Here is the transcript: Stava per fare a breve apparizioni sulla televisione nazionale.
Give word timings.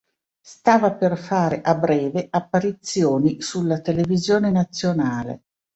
Stava 0.43 0.95
per 0.95 1.15
fare 1.15 1.61
a 1.61 1.75
breve 1.77 2.25
apparizioni 2.27 3.39
sulla 3.39 3.81
televisione 3.81 4.49
nazionale. 4.49 5.43